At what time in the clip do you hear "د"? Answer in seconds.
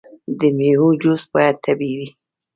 0.39-0.41